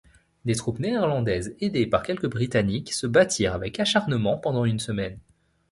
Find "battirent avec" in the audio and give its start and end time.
3.05-3.79